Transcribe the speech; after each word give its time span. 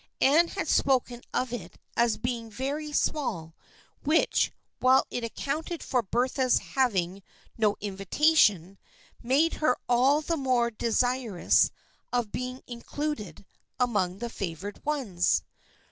Anne 0.19 0.47
had 0.47 0.67
spoken 0.67 1.21
of 1.31 1.53
it 1.53 1.77
as 1.95 2.17
being 2.17 2.49
very 2.49 2.91
small, 2.91 3.53
which, 4.03 4.51
while 4.79 5.05
it 5.11 5.23
accounted 5.23 5.83
for 5.83 6.01
Bertha's 6.01 6.57
hav 6.57 6.95
ing 6.95 7.21
no 7.55 7.75
invitation, 7.81 8.79
made 9.21 9.53
her 9.61 9.77
all 9.87 10.21
the 10.21 10.37
more 10.37 10.71
desirous 10.71 11.69
of 12.11 12.31
being 12.31 12.63
included 12.65 13.45
among 13.79 14.17
the 14.17 14.29
favored 14.31 14.83
ones. 14.83 15.43